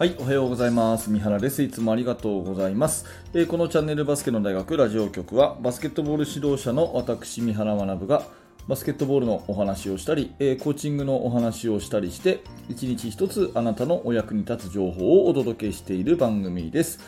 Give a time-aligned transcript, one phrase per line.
[0.00, 1.10] はい、おはようございます。
[1.10, 1.62] 三原です。
[1.62, 3.04] いつもありがとうございます。
[3.34, 8.22] えーこのチャンネルバスケの大学ラジオ局は、バスケットボール指導者の私、三原学が、
[8.66, 12.40] バスケットボールのお話をしたり、えーコーチングのお話をしたりして、
[12.70, 16.98] 一日一つあなたのお役に立つ情報をお届けしている番組です。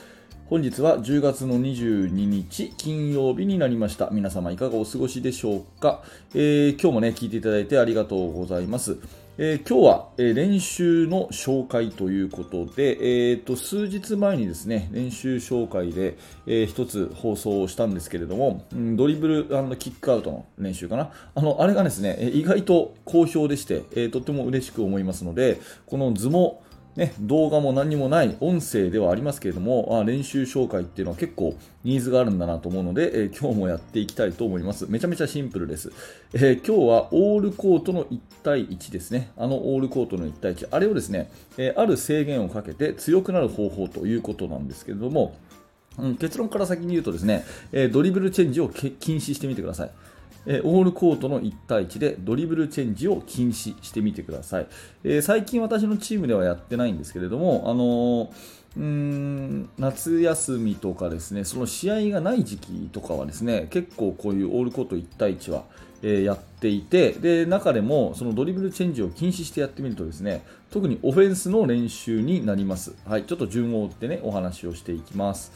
[0.50, 4.10] 本日は10月の22日金曜日になりました。
[4.10, 6.02] 皆様いかがお過ごしでしょうか、
[6.34, 8.98] えー今日もね、聞いていただいてありがとうございます。
[9.38, 19.44] えー今日は、えー練習の紹介ということで、えーと、数日前にですね、練習紹介で、えーつ放送をしたんですけれども、うんドリブル
[19.78, 21.12] キックアウトの練習かな。
[21.34, 26.62] あの、あれがですね、意外と好評でして、えーとっても嬉しく思いますので、この図も
[26.96, 34.86] ね、動画も何もない音声ではありますけれども、あ練習紹介っていうのは結構ニーズがあるんだなと思うので、えー今日もやっていきたいと思います。
[34.90, 35.90] めちゃめちゃシンプルです。
[36.34, 39.30] えー今日はオールコートの1対1ですね。
[39.38, 40.68] あのオールコートの1対1。
[40.70, 45.34] あれをですね、えーある制限をかけて強くなる方法ということなんですけれども、
[45.98, 49.90] うん、結論から先に言うとですね、えドリブルチェンジを禁止してみてください。
[50.46, 54.66] えオールコートの1対1でドリブルチェンジを禁止してみてください。
[55.04, 65.64] えー最近私のチームではやってないんですけれども、あのーうん夏休みとかですね、その試合がない時期とかはですね、結構こういうオールコート1対1は、
[66.02, 72.94] えーやっていて、で、中でもそのドリブルチェンジを禁止してやってみるとですね、特にオフェンスの練習になります。
[73.06, 75.52] はい、ちょっと順を追ってね、お話をしていきます。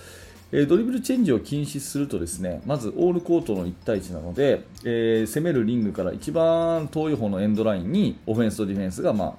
[0.52, 9.34] えドリブルチェンジを禁止するとですねまずオールコートの1対1なので、えー攻めるリングから一番遠い方のエンドラインにオフェンスとディフェンスが、まあ、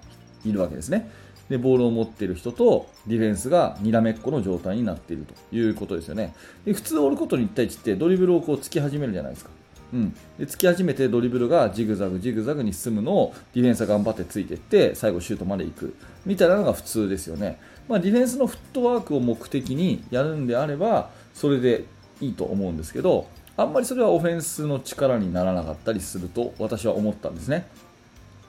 [0.47, 1.09] いるわけですね。
[1.49, 6.36] でボールを持っている人とディフェンスがにらめっこの状態になっているということですよね。
[6.66, 9.52] で普通オールコートの1対1ってドリブルをこう突き始めるじゃないですか。
[9.93, 15.95] うん、で突き始めてドリブルがジグザグジグザグに進むのをディフェンスが頑張ってついていって最後シュートまで行く。
[16.25, 17.57] みたいなのが普通ですよね、
[17.88, 21.86] まあ、ディフェンスのフットワークを目的にやるんであればそれで
[22.20, 27.65] いいと思うんですけどあんまりそれはオフェンスの力にならなかったりすると私は思ったんですね。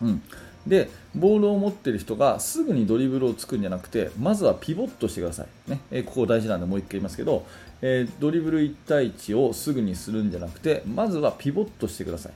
[0.03, 0.23] うん、
[0.69, 5.81] でボールを持っている人がすぐにドリブルを作るんじゃなくてまずはピボットしてください、ね。
[5.91, 7.47] えここ大事なんでもう一回言いますけど、
[7.83, 12.33] えードリブル1対1をすぐにするんじゃなくてまずはピボットしてください。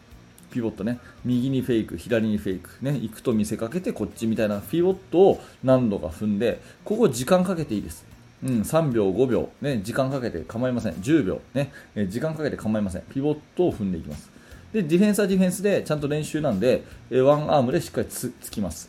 [0.51, 0.99] ピボットね。
[1.25, 2.71] 右にフェイク左にフェイク。
[2.83, 2.93] ね。
[2.93, 8.05] 行くと見せかけてこっちみたいなピボットを何度か踏んでここ時間かけていいです。
[8.45, 10.95] うん、3秒、5秒、ね、時間かけて構いません。
[10.95, 13.03] 10秒、ね、え時間かけて構いません。
[13.03, 14.32] ピボットを踏んでいきます。
[14.73, 18.89] で、ディフェンスはディフェンスでちゃんと練習なんで、えワンアームでしっかりつつきます。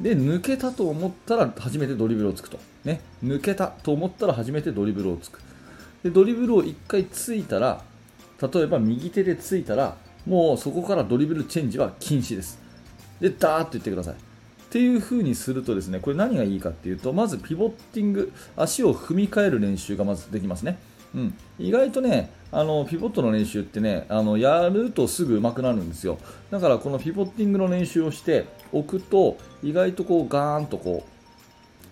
[0.00, 2.58] で、抜けたと思ったら初めてドリブルをつくと。
[2.84, 5.40] ね、抜けたと思ったら初めてドリブルをつく。
[6.02, 7.82] で、ドリブルを1回ついたら、
[8.40, 12.58] 例えば右手でついたら、もうそこからドリブルチェンジは禁止です。
[13.20, 14.14] で、ダーッと言ってください。
[14.14, 14.16] っ
[14.70, 20.78] ていう風にするとですね、これ何がいいかっていうと、まずピボッティング、足を踏み替える練習がまずできますね。
[21.14, 26.18] うん、意外とね、あのピボットの練習ってね、あのやるとすぐ上手くなるんですよ。
[26.50, 31.10] だからこのピボッティングの練習をしておくと、意外とこうガーンとこう、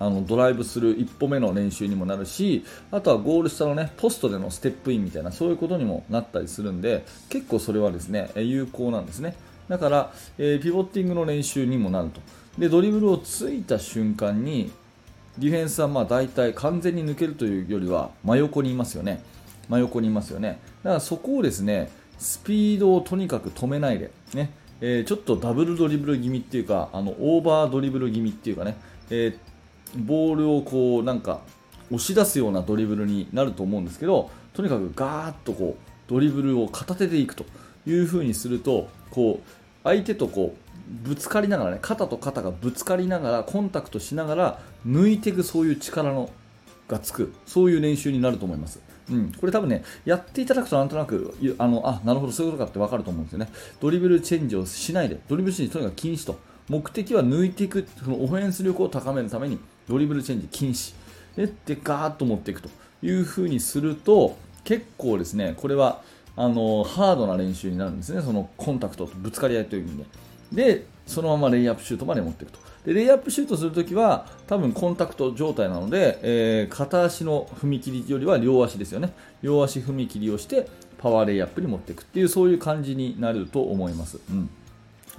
[0.00, 9.34] あのドライブする一歩目の練習にもなるしあとはゴール下の、ね、ポストでのステップインみたいなそういうことにもなったりするんで結構それはですね有効なんですね。
[9.68, 12.20] だから、えーピボッティングの練習にもなると。
[12.58, 14.70] でドリブルをついた瞬間に
[15.38, 19.22] ディフェンスはまあ大体完全に抜けるというよりは真横にいますよね。
[19.68, 20.60] 真横にいますよね。
[20.82, 24.50] だからそこをですねスピードをとにかく止めないで、ね。
[24.80, 28.76] えーちょっとダブルドリブル気味っていうかあのオーバードリブル気味っていうかね、
[29.10, 29.38] えー
[29.96, 31.40] ボールをこうなんか
[31.90, 37.44] 押し出すようなドリブルになると思うんですけどとにかくガーッとこうドリブルを片手でいくと
[37.86, 39.48] いう風にするとこう
[39.84, 46.30] 相手とこうぶつかりながらね肩と肩がぶつかりながらコンタクトしながら抜いていくそういう力の
[46.88, 48.80] がつくそういう練習になると思います。
[49.10, 53.48] うん、これ多分ね、やっていただくとなんとなく、あの、あ、なるほど、そういうことかってわかると思うんですよね。
[53.80, 56.38] ドリブルチェンジをしないで、ドリブルチェンジとにかく禁止と。
[56.68, 59.58] 目的は抜いていく、そのオフェンス力を高めるために、
[59.88, 60.94] ドリブルチェンジ禁止。
[61.36, 62.68] で、でガーッと持っていくと
[63.02, 66.02] いう風にすると、結構ですね、これは、
[66.36, 68.20] あの、ハードな練習になるんですね。
[68.20, 70.04] そのコンタクトとぶつかり合いという意味で。
[70.52, 72.58] で、そのままレイアップシュートまで持っていくと。
[72.84, 79.12] でレイアップシュートするときは多分コンタクト状態なので、えー片足の踏み切りよりは両足ですよね。
[79.42, 80.68] 両足踏み切りをして
[80.98, 84.50] パワーレイアップに持っていくっていうそういう感じになると思います、うん、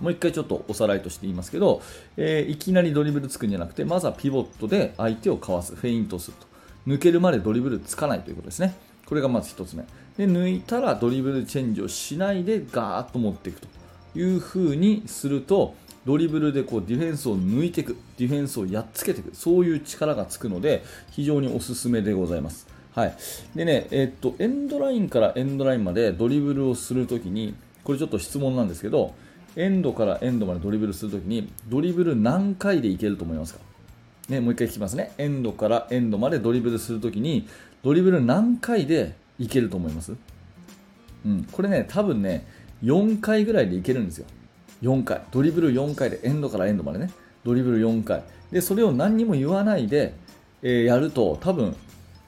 [0.01, 1.81] もう一回ちょっとおさらいとして言いますけど、
[2.17, 6.47] えーいきなりドリブルつくんじゃなくてまずはピボットで相手をかわすフェイントすると。
[6.87, 8.75] 抜けるまでドリブルつかないということですね。
[9.05, 9.83] これがまず1つ目。
[10.17, 13.78] で抜いたらドリブルチェンジをしないでガーッと持っていくと。
[14.15, 15.75] いう風にすると
[16.05, 22.67] ドリブルでこうディフェンスを抜いていく、ディフェンスをやっつけていく、そういう力がつくので、非常におすすめでございます。
[22.95, 23.15] はい。
[23.55, 27.53] でね、えー、っと、エンドラインからエンドラインまでドリブルをするときに、
[27.83, 29.13] これちょっと質問なんですけど、
[29.55, 33.59] エンドからエンドまでドリブルするときに、ドリブル何回でいけると思いますか？
[34.29, 35.11] ね、もう一回聞きますね。
[35.17, 37.47] エンドからエンドまでドリブルするときに、
[37.83, 40.13] ドリブル何回でいけると思います？
[41.25, 42.47] うん、これね、多分ね、
[42.83, 44.25] 4回ぐらいでいけるんですよ。
[44.81, 45.21] 4回。
[45.31, 47.11] ドリブル4回で、エンドからエンドまでね。
[47.43, 48.23] ドリブル4回。
[48.51, 50.13] で、それを何にも言わないで、
[50.61, 51.75] えー、やると、多分、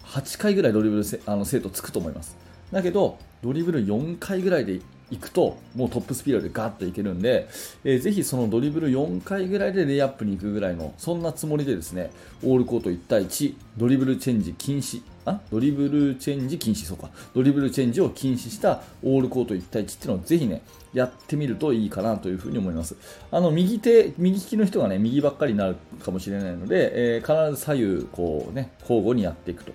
[0.05, 2.35] 8回ぐらいドリブルあの生徒つくと思います。
[2.71, 4.79] だけど、ドリブル4回ぐらいで
[5.11, 7.47] いくと、もうトップスピードでガッといけるんで、
[7.83, 12.11] えー、ぜひそのドリブル4回ぐらいでレイアップに行くぐらいの、そんなつもりでですね、
[12.43, 20.61] オールコート1対1、ドリブルチェンジ禁止、あドリブルチェンジ禁止、そうか、ドリブルチェンジを禁止したオールコート1対1っていうのをぜひね、
[20.93, 22.95] やってみるといいかなというふに思います。
[23.31, 29.73] あの、右手、右利きの人がね、右ばっかりになるかもしれないので、えー、必ず左右、こうね、交互にやっていくと。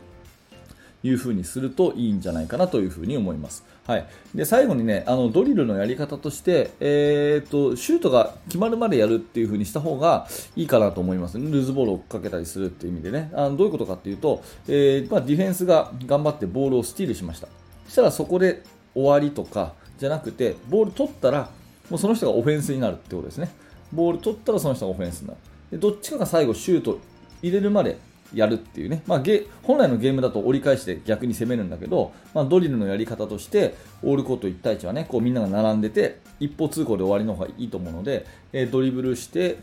[1.07, 3.65] いう風にするといいんじゃないかなというふうに思います。
[3.87, 10.27] はい、で最後にねあのドリルのやり方として、えーと、シュートが決まるまでやるっていう風にした方が
[10.57, 13.31] いいかなと思います、ね、ルーズボールを追っかけたりするっていう意味でね。
[13.35, 17.47] あのどういうことかっていうと、えー、まあ、ディフェンスが頑張ってボールをスティールしました。
[17.87, 18.65] そしたらそこで
[18.95, 21.51] 終わりとかじゃなくてボール取ったら
[21.89, 23.51] もうその人がオフェンスになるってことですね。
[23.93, 25.39] ボール取ったらその人がオフェンスになる。
[25.71, 26.99] でどっちかが最後シュート
[27.43, 27.99] 入れるまで
[28.35, 39.59] やるっていうね、まあ、ゲ本来のゲームだと折り返して逆に攻めるんだけど、まあ、ドリルのやり方としてオールコート1対1はねこうみんなが並んでて一方通行で終わりの方がいいと思うので、えー、ドリブルして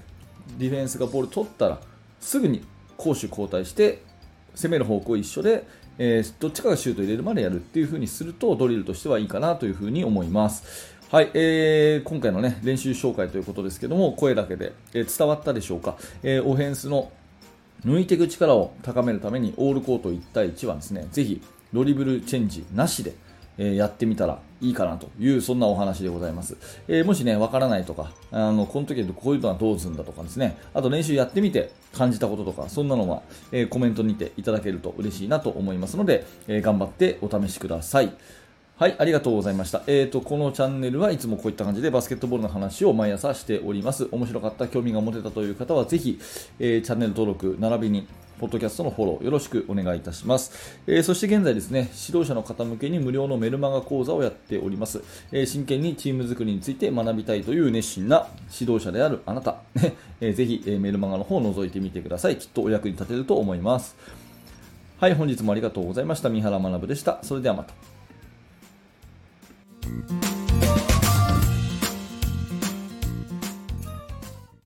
[0.57, 1.79] ディフェンスがボール取ったら
[2.19, 2.63] すぐに
[2.97, 4.01] 攻守交代して
[4.55, 5.65] 攻める方向一緒で、
[5.97, 10.93] えー、どっちかがシュート入れるまでやるっていう風にするとドリルとしてはいいかなという風に思います。
[11.11, 17.11] はい、えー、今回のね練習紹介ということですけども声だけで、えー、伝わったでしょうか、えー、オフェンスの
[17.85, 21.41] 抜いていく力を高めるためにオールコート1対1はですねぜひ
[21.73, 23.13] ドリブルチェンジなしで、
[23.57, 26.55] え、やってみたらいいかなというそんなお話でございます、
[26.87, 30.57] えー、もしねわからないとかあのこの時こういうのはどうするんだとかですね。
[30.73, 33.21] あと練習やってみて感じたこととかそんなのは、
[33.51, 38.13] えー、コメントにていただけると嬉しいなと思いますので、え頑張ってお試しください。
[38.75, 39.83] はい、ありがとうございました。
[39.85, 44.07] えっ、ー、と、このチャンネルはいつもこういった感じでバスケットボールの話を毎朝しております。
[44.11, 46.19] 面白かった、興味が持てたという方はぜひ、
[46.57, 48.07] えー、チャンネル登録、並びに、
[48.39, 50.79] ポッドキャストのフォローよろしくお願いいたします。
[50.87, 55.03] えー、そして現在ですね、指導者の方向けに無料のメルマガ講座をやっております。
[55.31, 58.27] えー、真剣にチーム作りについて学びたいという熱心な
[58.59, 59.61] 指導者であるあなた、
[60.19, 62.37] えー、ぜひ、えメルマガの方を覗いてみてください。
[62.37, 63.95] きっとお役に立てると思います。
[64.97, 66.29] はい、本日もありがとうございました。
[66.29, 67.19] 三原学でした。
[67.21, 67.92] それではまた。